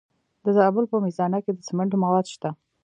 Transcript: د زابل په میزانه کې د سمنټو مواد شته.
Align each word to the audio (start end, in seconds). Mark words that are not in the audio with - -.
د 0.43 0.45
زابل 0.57 0.85
په 0.91 0.97
میزانه 1.05 1.39
کې 1.43 1.51
د 1.53 1.59
سمنټو 1.67 1.97
مواد 2.03 2.25
شته. 2.33 2.49